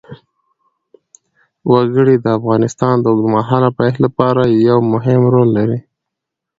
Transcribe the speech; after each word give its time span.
وګړي 1.71 2.15
د 2.21 2.25
افغانستان 2.37 2.95
د 3.01 3.05
اوږدمهاله 3.11 3.69
پایښت 3.77 3.99
لپاره 4.05 4.41
یو 4.69 4.77
مهم 4.93 5.21
رول 5.33 5.49
لري. 5.57 5.79